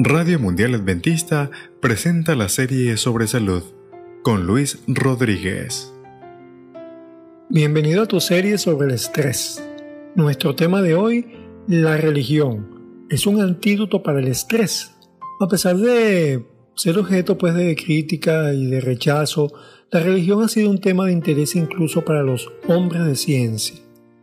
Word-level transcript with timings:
Radio 0.00 0.40
Mundial 0.40 0.74
Adventista 0.74 1.52
presenta 1.80 2.34
la 2.34 2.48
serie 2.48 2.96
sobre 2.96 3.28
salud 3.28 3.62
con 4.24 4.44
Luis 4.44 4.82
Rodríguez. 4.88 5.94
Bienvenido 7.48 8.02
a 8.02 8.06
tu 8.06 8.18
serie 8.18 8.58
sobre 8.58 8.88
el 8.88 8.94
estrés. 8.94 9.64
Nuestro 10.16 10.56
tema 10.56 10.82
de 10.82 10.96
hoy, 10.96 11.26
la 11.68 11.96
religión, 11.96 13.06
es 13.08 13.24
un 13.24 13.40
antídoto 13.40 14.02
para 14.02 14.18
el 14.18 14.26
estrés. 14.26 14.96
A 15.40 15.46
pesar 15.46 15.76
de 15.76 16.44
ser 16.74 16.98
objeto 16.98 17.38
pues, 17.38 17.54
de 17.54 17.76
crítica 17.76 18.52
y 18.52 18.66
de 18.66 18.80
rechazo, 18.80 19.52
la 19.92 20.00
religión 20.00 20.42
ha 20.42 20.48
sido 20.48 20.70
un 20.70 20.80
tema 20.80 21.06
de 21.06 21.12
interés 21.12 21.54
incluso 21.54 22.04
para 22.04 22.24
los 22.24 22.50
hombres 22.66 23.06
de 23.06 23.14
ciencia. 23.14 23.76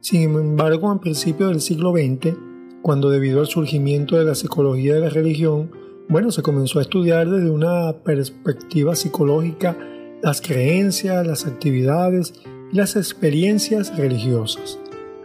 Sin 0.00 0.24
embargo, 0.24 0.90
a 0.90 1.00
principios 1.00 1.48
del 1.52 1.62
siglo 1.62 1.92
XX, 1.92 2.36
cuando 2.84 3.08
debido 3.08 3.40
al 3.40 3.46
surgimiento 3.46 4.18
de 4.18 4.26
la 4.26 4.34
psicología 4.34 4.92
de 4.92 5.00
la 5.00 5.08
religión, 5.08 5.70
bueno, 6.06 6.30
se 6.30 6.42
comenzó 6.42 6.80
a 6.80 6.82
estudiar 6.82 7.26
desde 7.30 7.48
una 7.48 7.94
perspectiva 8.04 8.94
psicológica 8.94 9.74
las 10.22 10.42
creencias, 10.42 11.26
las 11.26 11.46
actividades 11.46 12.34
y 12.70 12.76
las 12.76 12.96
experiencias 12.96 13.96
religiosas. 13.96 14.78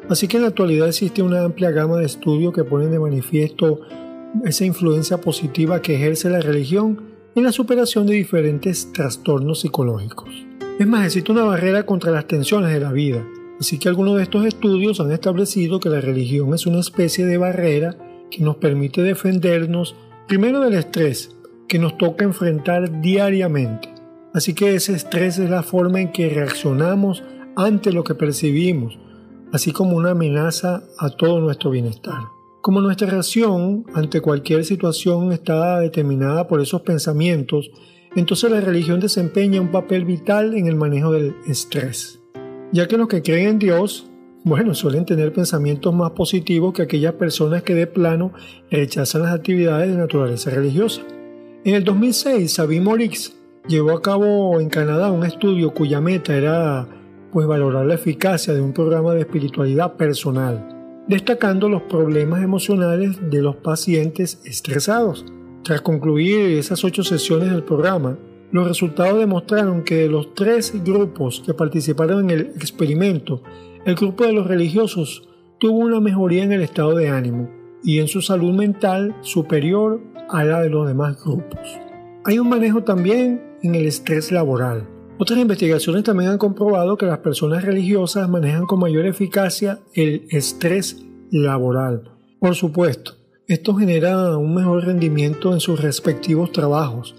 Así 0.07 0.29
que 0.29 0.37
en 0.37 0.43
la 0.43 0.49
actualidad 0.49 0.87
existe 0.87 1.21
una 1.21 1.43
amplia 1.43 1.71
gama 1.71 1.97
de 1.97 2.05
estudios 2.05 2.53
que 2.53 2.63
ponen 2.63 2.91
de 2.91 2.99
manifiesto 2.99 3.81
esa 4.45 4.63
influencia 4.63 5.19
positiva 5.19 5.81
que 5.81 5.95
ejerce 5.95 6.29
la 6.29 6.39
religión 6.39 7.09
en 7.35 7.43
la 7.43 7.51
superación 7.51 8.07
de 8.07 8.13
diferentes 8.13 8.93
trastornos 8.93 9.59
psicológicos. 9.59 10.29
Es 10.79 10.87
más, 10.87 11.07
existe 11.07 11.33
una 11.33 11.43
barrera 11.43 11.85
contra 11.85 12.09
las 12.09 12.25
tensiones 12.25 12.71
de 12.71 12.79
la 12.79 12.93
vida, 12.93 13.21
Así 13.59 13.77
que 13.77 13.89
algunos 13.89 14.15
de 14.15 14.23
estos 14.23 14.45
estudios 14.45 15.01
han 15.01 15.11
establecido 15.11 15.81
que 15.81 15.89
la 15.89 15.99
religión 15.99 16.53
es 16.53 16.65
una 16.65 16.79
especie 16.79 17.25
de 17.25 17.37
barrera 17.37 17.97
que 18.31 18.41
nos 18.41 18.55
permite 18.55 19.01
defendernos 19.01 19.95
primero 20.27 20.61
del 20.61 20.75
estrés 20.75 21.35
que 21.67 21.77
nos 21.77 21.97
toca 21.97 22.23
enfrentar 22.23 23.01
diariamente. 23.01 23.89
Así 24.33 24.53
que 24.53 24.75
ese 24.75 24.93
estrés 24.93 25.39
es 25.39 25.49
la 25.49 25.63
forma 25.63 25.99
en 25.99 26.11
que 26.13 26.29
reaccionamos 26.29 27.23
ante 27.57 27.91
lo 27.91 28.05
que 28.05 28.15
percibimos, 28.15 28.97
así 29.51 29.73
como 29.73 29.97
una 29.97 30.11
amenaza 30.11 30.83
a 30.97 31.09
todo 31.09 31.41
nuestro 31.41 31.71
bienestar. 31.71 32.21
Como 32.61 32.79
nuestra 32.79 33.09
reacción 33.09 33.85
ante 33.93 34.21
cualquier 34.21 34.63
situación 34.63 35.33
está 35.33 35.79
determinada 35.79 36.47
por 36.47 36.61
esos 36.61 36.81
pensamientos, 36.81 37.71
entonces 38.15 38.49
la 38.49 38.61
religión 38.61 39.01
desempeña 39.01 39.59
un 39.59 39.71
papel 39.71 40.05
vital 40.05 40.55
en 40.55 40.67
el 40.67 40.75
manejo 40.75 41.11
del 41.11 41.35
estrés 41.47 42.18
ya 42.71 42.87
que 42.87 42.97
los 42.97 43.07
que 43.07 43.21
creen 43.21 43.49
en 43.49 43.59
Dios, 43.59 44.09
bueno, 44.43 44.73
suelen 44.73 45.05
tener 45.05 45.33
pensamientos 45.33 45.93
más 45.93 46.11
positivos 46.11 46.73
que 46.73 46.83
aquellas 46.83 47.13
personas 47.13 47.63
que 47.63 47.75
de 47.75 47.87
plano 47.87 48.31
rechazan 48.69 49.23
las 49.23 49.33
actividades 49.33 49.89
de 49.89 49.97
naturaleza 49.97 50.49
religiosa. 50.51 51.01
En 51.65 51.75
el 51.75 51.83
2006, 51.83 52.53
Sabine 52.53 52.85
Morix 52.85 53.35
llevó 53.67 53.91
a 53.91 54.01
cabo 54.01 54.59
en 54.59 54.69
Canadá 54.69 55.11
un 55.11 55.25
estudio 55.25 55.73
cuya 55.73 55.99
meta 55.99 56.35
era 56.35 56.87
pues 57.31 57.47
valorar 57.47 57.85
la 57.85 57.95
eficacia 57.95 58.53
de 58.53 58.61
un 58.61 58.73
programa 58.73 59.13
de 59.13 59.21
espiritualidad 59.21 59.93
personal, 59.93 61.03
destacando 61.07 61.69
los 61.69 61.83
problemas 61.83 62.43
emocionales 62.43 63.19
de 63.29 63.41
los 63.41 63.57
pacientes 63.57 64.41
estresados. 64.45 65.25
Tras 65.63 65.81
concluir 65.81 66.57
esas 66.57 66.83
ocho 66.83 67.03
sesiones 67.03 67.51
del 67.51 67.63
programa, 67.63 68.17
los 68.51 68.67
resultados 68.67 69.19
demostraron 69.19 69.83
que 69.83 69.95
de 69.95 70.09
los 70.09 70.33
tres 70.33 70.73
grupos 70.83 71.43
que 71.45 71.53
participaron 71.53 72.25
en 72.25 72.29
el 72.31 72.39
experimento, 72.55 73.43
el 73.85 73.95
grupo 73.95 74.25
de 74.25 74.33
los 74.33 74.47
religiosos 74.47 75.27
tuvo 75.59 75.79
una 75.79 75.99
mejoría 75.99 76.43
en 76.43 76.53
el 76.53 76.61
estado 76.61 76.95
de 76.95 77.09
ánimo 77.09 77.49
y 77.83 77.99
en 77.99 78.07
su 78.07 78.21
salud 78.21 78.53
mental 78.53 79.15
superior 79.21 80.01
a 80.29 80.43
la 80.43 80.61
de 80.61 80.69
los 80.69 80.87
demás 80.87 81.23
grupos. 81.23 81.59
Hay 82.25 82.39
un 82.39 82.49
manejo 82.49 82.83
también 82.83 83.57
en 83.61 83.75
el 83.75 83.85
estrés 83.85 84.31
laboral. 84.31 84.87
Otras 85.17 85.39
investigaciones 85.39 86.03
también 86.03 86.31
han 86.31 86.37
comprobado 86.37 86.97
que 86.97 87.05
las 87.05 87.19
personas 87.19 87.63
religiosas 87.63 88.29
manejan 88.29 88.65
con 88.65 88.79
mayor 88.79 89.05
eficacia 89.05 89.79
el 89.93 90.25
estrés 90.29 91.05
laboral. 91.29 92.11
Por 92.39 92.55
supuesto, 92.55 93.13
esto 93.47 93.75
genera 93.75 94.37
un 94.37 94.55
mejor 94.55 94.85
rendimiento 94.85 95.53
en 95.53 95.59
sus 95.59 95.81
respectivos 95.81 96.51
trabajos, 96.51 97.15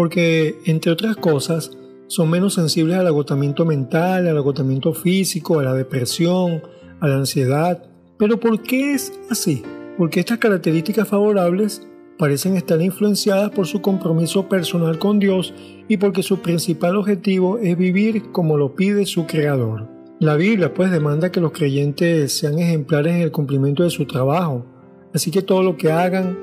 porque, 0.00 0.58
entre 0.64 0.92
otras 0.92 1.14
cosas, 1.14 1.72
son 2.06 2.30
menos 2.30 2.54
sensibles 2.54 2.96
al 2.96 3.06
agotamiento 3.06 3.66
mental, 3.66 4.26
al 4.26 4.38
agotamiento 4.38 4.94
físico, 4.94 5.58
a 5.58 5.62
la 5.62 5.74
depresión, 5.74 6.62
a 7.00 7.06
la 7.06 7.16
ansiedad. 7.16 7.82
Pero 8.16 8.40
¿por 8.40 8.62
qué 8.62 8.94
es 8.94 9.12
así? 9.28 9.62
Porque 9.98 10.20
estas 10.20 10.38
características 10.38 11.06
favorables 11.06 11.86
parecen 12.16 12.56
estar 12.56 12.80
influenciadas 12.80 13.50
por 13.50 13.66
su 13.66 13.82
compromiso 13.82 14.48
personal 14.48 14.98
con 14.98 15.18
Dios 15.18 15.52
y 15.86 15.98
porque 15.98 16.22
su 16.22 16.38
principal 16.38 16.96
objetivo 16.96 17.58
es 17.58 17.76
vivir 17.76 18.32
como 18.32 18.56
lo 18.56 18.74
pide 18.74 19.04
su 19.04 19.26
Creador. 19.26 19.86
La 20.18 20.36
Biblia 20.36 20.72
pues 20.72 20.90
demanda 20.90 21.30
que 21.30 21.42
los 21.42 21.52
creyentes 21.52 22.38
sean 22.38 22.58
ejemplares 22.58 23.16
en 23.16 23.20
el 23.20 23.32
cumplimiento 23.32 23.82
de 23.82 23.90
su 23.90 24.06
trabajo, 24.06 24.64
así 25.12 25.30
que 25.30 25.42
todo 25.42 25.62
lo 25.62 25.76
que 25.76 25.92
hagan, 25.92 26.38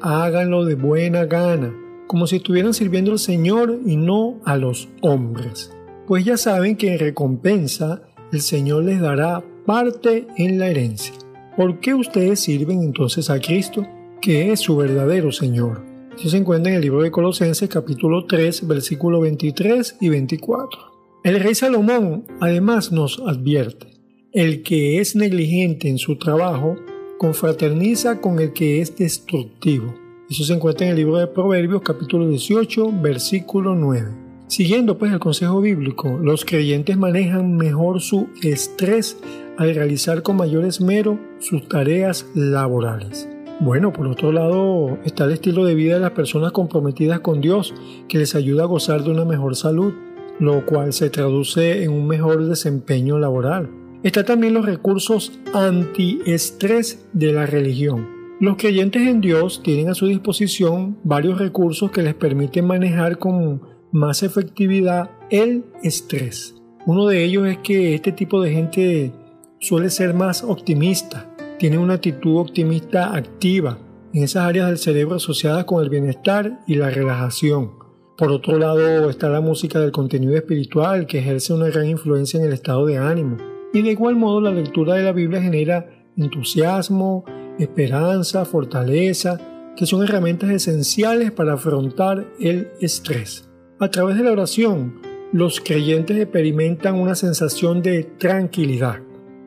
háganlo 0.00 0.64
de 0.64 0.76
buena 0.76 1.26
gana, 1.26 1.74
como 2.12 2.26
si 2.26 2.36
estuvieran 2.36 2.74
sirviendo 2.74 3.12
al 3.12 3.18
Señor 3.18 3.80
y 3.86 3.96
no 3.96 4.38
a 4.44 4.58
los 4.58 4.90
hombres. 5.00 5.72
Pues 6.06 6.26
ya 6.26 6.36
saben 6.36 6.76
que 6.76 6.92
en 6.92 6.98
recompensa 6.98 8.02
el 8.34 8.42
Señor 8.42 8.84
les 8.84 9.00
dará 9.00 9.42
parte 9.64 10.26
en 10.36 10.58
la 10.58 10.68
herencia. 10.68 11.14
¿Por 11.56 11.80
qué 11.80 11.94
ustedes 11.94 12.40
sirven 12.40 12.82
entonces 12.82 13.30
a 13.30 13.40
Cristo, 13.40 13.86
que 14.20 14.52
es 14.52 14.60
su 14.60 14.76
verdadero 14.76 15.32
Señor? 15.32 15.86
Eso 16.14 16.28
se 16.28 16.36
encuentra 16.36 16.70
en 16.70 16.76
el 16.76 16.82
libro 16.82 17.00
de 17.00 17.10
Colosenses 17.10 17.70
capítulo 17.70 18.26
3, 18.26 18.68
versículo 18.68 19.18
23 19.22 19.96
y 19.98 20.10
24. 20.10 20.80
El 21.24 21.40
rey 21.40 21.54
Salomón 21.54 22.26
además 22.40 22.92
nos 22.92 23.20
advierte, 23.20 23.86
el 24.32 24.62
que 24.62 25.00
es 25.00 25.16
negligente 25.16 25.88
en 25.88 25.96
su 25.96 26.18
trabajo, 26.18 26.76
confraterniza 27.18 28.20
con 28.20 28.38
el 28.38 28.52
que 28.52 28.82
es 28.82 28.94
destructivo. 28.98 30.01
Eso 30.32 30.44
se 30.44 30.54
encuentra 30.54 30.86
en 30.86 30.92
el 30.92 30.96
libro 30.96 31.18
de 31.18 31.26
Proverbios 31.26 31.82
capítulo 31.82 32.26
18 32.26 32.90
versículo 33.02 33.74
9. 33.74 34.08
Siguiendo 34.46 34.96
pues 34.96 35.12
el 35.12 35.18
consejo 35.18 35.60
bíblico, 35.60 36.08
los 36.22 36.46
creyentes 36.46 36.96
manejan 36.96 37.54
mejor 37.58 38.00
su 38.00 38.30
estrés 38.42 39.18
al 39.58 39.74
realizar 39.74 40.22
con 40.22 40.38
mayor 40.38 40.64
esmero 40.64 41.18
sus 41.38 41.68
tareas 41.68 42.24
laborales. 42.34 43.28
Bueno, 43.60 43.92
por 43.92 44.06
otro 44.06 44.32
lado 44.32 44.96
está 45.04 45.24
el 45.24 45.32
estilo 45.32 45.66
de 45.66 45.74
vida 45.74 45.96
de 45.96 46.00
las 46.00 46.12
personas 46.12 46.52
comprometidas 46.52 47.20
con 47.20 47.42
Dios, 47.42 47.74
que 48.08 48.16
les 48.16 48.34
ayuda 48.34 48.62
a 48.62 48.68
gozar 48.68 49.04
de 49.04 49.10
una 49.10 49.26
mejor 49.26 49.54
salud, 49.54 49.92
lo 50.40 50.64
cual 50.64 50.94
se 50.94 51.10
traduce 51.10 51.84
en 51.84 51.92
un 51.92 52.06
mejor 52.06 52.46
desempeño 52.46 53.18
laboral. 53.18 53.68
Está 54.02 54.24
también 54.24 54.54
los 54.54 54.64
recursos 54.64 55.38
antiestrés 55.52 57.04
de 57.12 57.34
la 57.34 57.44
religión 57.44 58.21
los 58.42 58.56
creyentes 58.56 59.02
en 59.02 59.20
Dios 59.20 59.62
tienen 59.62 59.88
a 59.88 59.94
su 59.94 60.08
disposición 60.08 60.98
varios 61.04 61.38
recursos 61.38 61.92
que 61.92 62.02
les 62.02 62.16
permiten 62.16 62.66
manejar 62.66 63.18
con 63.18 63.62
más 63.92 64.24
efectividad 64.24 65.12
el 65.30 65.64
estrés. 65.84 66.56
Uno 66.84 67.06
de 67.06 67.22
ellos 67.22 67.46
es 67.46 67.58
que 67.58 67.94
este 67.94 68.10
tipo 68.10 68.42
de 68.42 68.50
gente 68.50 69.12
suele 69.60 69.90
ser 69.90 70.12
más 70.12 70.42
optimista, 70.42 71.32
tiene 71.60 71.78
una 71.78 71.94
actitud 71.94 72.36
optimista 72.38 73.14
activa 73.14 73.78
en 74.12 74.24
esas 74.24 74.42
áreas 74.42 74.66
del 74.66 74.78
cerebro 74.78 75.14
asociadas 75.14 75.64
con 75.64 75.80
el 75.80 75.88
bienestar 75.88 76.64
y 76.66 76.74
la 76.74 76.90
relajación. 76.90 77.70
Por 78.18 78.32
otro 78.32 78.58
lado 78.58 79.08
está 79.08 79.28
la 79.28 79.40
música 79.40 79.78
del 79.78 79.92
contenido 79.92 80.34
espiritual 80.34 81.06
que 81.06 81.20
ejerce 81.20 81.52
una 81.52 81.68
gran 81.68 81.88
influencia 81.88 82.40
en 82.40 82.46
el 82.46 82.54
estado 82.54 82.86
de 82.86 82.98
ánimo. 82.98 83.36
Y 83.72 83.82
de 83.82 83.92
igual 83.92 84.16
modo 84.16 84.40
la 84.40 84.50
lectura 84.50 84.94
de 84.94 85.04
la 85.04 85.12
Biblia 85.12 85.40
genera 85.40 85.86
entusiasmo, 86.16 87.24
esperanza, 87.62 88.44
fortaleza, 88.44 89.38
que 89.76 89.86
son 89.86 90.02
herramientas 90.02 90.50
esenciales 90.50 91.32
para 91.32 91.54
afrontar 91.54 92.26
el 92.38 92.68
estrés. 92.80 93.48
A 93.78 93.90
través 93.90 94.16
de 94.16 94.24
la 94.24 94.32
oración, 94.32 95.00
los 95.32 95.60
creyentes 95.60 96.18
experimentan 96.18 96.96
una 96.96 97.14
sensación 97.14 97.82
de 97.82 98.04
tranquilidad, 98.04 99.00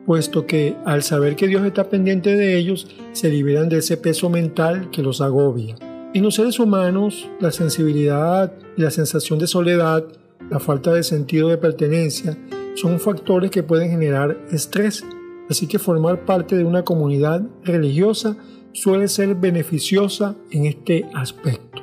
puesto 0.04 0.46
que 0.46 0.76
al 0.84 1.02
saber 1.02 1.36
que 1.36 1.46
Dios 1.46 1.64
está 1.64 1.88
pendiente 1.88 2.36
de 2.36 2.56
ellos, 2.56 2.88
se 3.12 3.30
liberan 3.30 3.68
de 3.68 3.78
ese 3.78 3.96
peso 3.96 4.28
mental 4.28 4.90
que 4.90 5.02
los 5.02 5.20
agobia. 5.20 5.76
En 6.12 6.22
los 6.22 6.34
seres 6.34 6.58
humanos, 6.58 7.28
la 7.40 7.52
sensibilidad 7.52 8.52
y 8.76 8.82
la 8.82 8.90
sensación 8.90 9.38
de 9.38 9.46
soledad, 9.46 10.04
la 10.50 10.58
falta 10.58 10.92
de 10.92 11.02
sentido 11.02 11.48
de 11.48 11.58
pertenencia, 11.58 12.36
son 12.74 12.98
factores 13.00 13.50
que 13.50 13.62
pueden 13.62 13.90
generar 13.90 14.36
estrés 14.50 15.04
Así 15.48 15.66
que 15.66 15.78
formar 15.78 16.24
parte 16.24 16.56
de 16.56 16.64
una 16.64 16.84
comunidad 16.84 17.42
religiosa 17.64 18.36
suele 18.72 19.08
ser 19.08 19.34
beneficiosa 19.34 20.36
en 20.50 20.66
este 20.66 21.08
aspecto, 21.14 21.82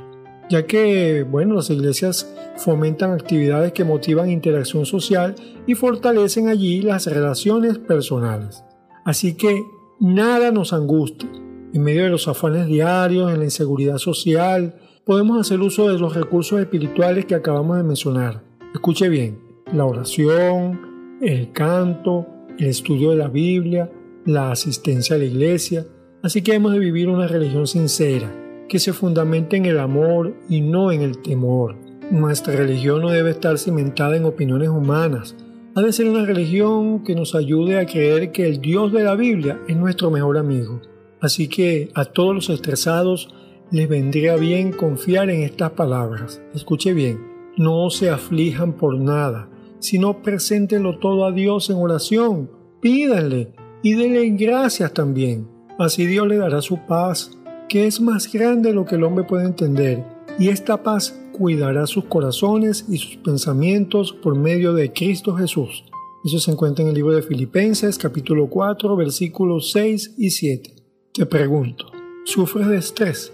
ya 0.50 0.66
que, 0.66 1.24
bueno, 1.24 1.56
las 1.56 1.70
iglesias 1.70 2.34
fomentan 2.58 3.12
actividades 3.12 3.74
que 3.74 3.84
motivan 3.84 4.30
interacción 4.30 4.86
social 4.86 5.36
y 5.66 5.76
fortalecen 5.76 6.50
allí 6.50 6.82
las 6.82 7.08
relaciones 7.08 7.80
personales. 7.80 8.64
Así 9.06 9.34
que 9.36 9.64
nada 10.00 10.52
nos 10.52 10.74
angustia, 10.74 11.30
En 11.74 11.82
medio 11.82 12.04
de 12.04 12.10
los 12.10 12.28
afanes 12.28 12.68
diarios, 12.68 13.32
en 13.32 13.40
la 13.40 13.46
inseguridad 13.46 13.98
social, 13.98 14.76
podemos 15.06 15.42
hacer 15.42 15.60
uso 15.60 15.90
de 15.90 15.98
los 15.98 16.14
recursos 16.14 16.60
espirituales 16.60 17.26
que 17.26 17.34
acabamos 17.34 17.78
de 17.78 17.84
mencionar. 17.84 18.44
Escuche 18.76 19.10
bien, 19.10 19.40
la 19.74 19.86
oración, 19.86 21.18
el 21.20 21.52
canto, 21.52 22.28
el 22.60 22.68
estudio 22.68 23.12
de 23.12 23.18
la 23.18 23.28
Biblia, 23.28 23.92
la 24.26 24.52
asistencia 24.52 25.16
a 25.16 25.20
la 25.20 25.26
iglesia. 25.26 25.86
Así 26.22 26.42
que 26.42 26.54
hemos 26.54 26.74
de 26.74 26.80
vivir 26.80 27.10
una 27.10 27.28
religión 27.28 27.68
sincera, 27.68 28.32
que 28.70 28.80
se 28.80 28.94
fundamente 28.94 29.58
en 29.58 29.66
el 29.66 29.80
amor 29.80 30.34
y 30.50 30.62
no 30.62 30.92
en 30.92 31.02
el 31.02 31.22
temor. 31.22 31.76
Nuestra 32.12 32.56
religión 32.56 33.02
no 33.02 33.10
debe 33.10 33.32
estar 33.32 33.58
cimentada 33.58 34.16
en 34.16 34.26
opiniones 34.26 34.70
humanas. 34.70 35.36
Ha 35.76 35.82
de 35.82 35.92
ser 35.92 36.08
una 36.08 36.26
religión 36.26 37.04
que 37.04 37.16
nos 37.16 37.34
ayude 37.34 37.80
a 37.80 37.86
creer 37.86 38.32
que 38.32 38.46
el 38.46 38.62
Dios 38.62 38.94
de 38.94 39.04
la 39.04 39.16
Biblia 39.16 39.60
es 39.68 39.76
nuestro 39.76 40.12
mejor 40.12 40.38
amigo. 40.38 40.82
Así 41.20 41.48
que 41.48 41.90
a 41.96 42.06
todos 42.06 42.36
los 42.36 42.50
estresados 42.50 43.34
les 43.72 43.90
vendría 43.90 44.36
bien 44.36 44.72
confiar 44.72 45.30
en 45.30 45.42
estas 45.42 45.72
palabras. 45.72 46.42
Escuche 46.54 46.94
bien, 46.94 47.20
no 47.58 47.90
se 47.90 48.10
aflijan 48.10 48.74
por 48.74 49.00
nada, 49.00 49.50
sino 49.84 50.22
preséntenlo 50.22 50.98
todo 50.98 51.26
a 51.26 51.32
Dios 51.32 51.70
en 51.70 51.76
oración, 51.76 52.50
pídanle 52.80 53.52
y 53.84 53.94
denle 53.94 54.30
gracias 54.30 54.94
también. 54.94 55.48
Así 55.78 56.06
Dios 56.06 56.28
le 56.28 56.38
dará 56.38 56.62
su 56.62 56.78
paz, 56.88 57.32
que 57.68 57.86
es 57.86 58.00
más 58.00 58.32
grande 58.32 58.70
de 58.70 58.76
lo 58.76 58.86
que 58.86 58.96
el 58.96 59.04
hombre 59.04 59.26
puede 59.26 59.46
entender, 59.46 60.04
y 60.40 60.50
esta 60.50 60.82
paz 60.82 61.20
cuidará 61.34 61.86
sus 61.86 62.06
corazones 62.06 62.86
y 62.88 62.98
sus 62.98 63.18
pensamientos 63.18 64.14
por 64.14 64.36
medio 64.36 64.74
de 64.74 64.94
Cristo 64.94 65.36
Jesús. 65.36 65.84
Eso 66.24 66.40
se 66.40 66.52
encuentra 66.52 66.84
en 66.84 66.90
el 66.90 66.96
libro 66.96 67.14
de 67.14 67.22
Filipenses 67.22 67.98
capítulo 67.98 68.48
4 68.50 68.96
versículos 68.96 69.72
6 69.72 70.16
y 70.18 70.30
7. 70.30 70.76
Te 71.14 71.26
pregunto, 71.26 71.88
¿sufres 72.24 72.68
de 72.68 72.78
estrés? 72.78 73.34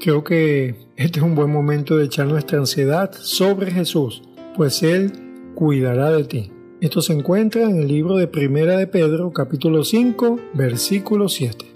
Creo 0.00 0.24
que 0.24 0.74
este 0.96 1.18
es 1.18 1.24
un 1.24 1.34
buen 1.34 1.52
momento 1.52 1.96
de 1.96 2.06
echar 2.06 2.26
nuestra 2.26 2.58
ansiedad 2.58 3.12
sobre 3.12 3.70
Jesús, 3.70 4.22
pues 4.56 4.82
Él 4.82 5.12
cuidará 5.54 6.10
de 6.10 6.24
ti. 6.24 6.52
Esto 6.80 7.00
se 7.00 7.12
encuentra 7.12 7.62
en 7.62 7.76
el 7.76 7.88
libro 7.88 8.16
de 8.16 8.26
Primera 8.26 8.76
de 8.76 8.86
Pedro, 8.86 9.32
capítulo 9.32 9.84
5, 9.84 10.40
versículo 10.54 11.28
7. 11.28 11.66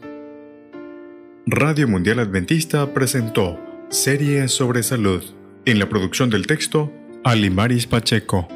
Radio 1.46 1.87
Mundial 1.87 2.19
Adventista 2.19 2.93
presentó 2.93 3.58
Serie 3.88 4.49
sobre 4.49 4.82
Salud. 4.82 5.23
En 5.64 5.78
la 5.78 5.88
producción 5.88 6.28
del 6.28 6.46
texto, 6.46 6.93
Alimaris 7.23 7.87
Pacheco. 7.87 8.49